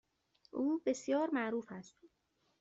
[0.51, 1.95] او بسیار معروف است.